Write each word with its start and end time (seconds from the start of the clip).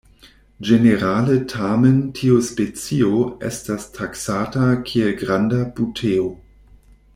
Ĝenerale 0.69 1.35
tamen 1.51 1.99
tiu 2.19 2.39
specio 2.47 3.21
estas 3.51 3.87
taksata 3.99 4.73
kiel 4.89 5.15
granda 5.23 5.61
"Buteo". 5.79 6.33